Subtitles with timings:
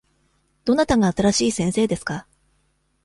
[0.65, 2.25] どなたが新しい先生ですか。